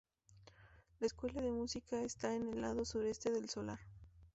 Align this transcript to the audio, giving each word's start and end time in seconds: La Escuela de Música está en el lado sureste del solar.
La 0.99 1.05
Escuela 1.05 1.43
de 1.43 1.51
Música 1.51 2.01
está 2.01 2.33
en 2.33 2.47
el 2.49 2.61
lado 2.61 2.85
sureste 2.85 3.29
del 3.29 3.47
solar. 3.49 3.77